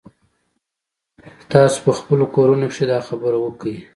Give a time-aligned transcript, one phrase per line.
[1.51, 3.75] تاسو په خپلو کورونو کښې دا خبره وکئ.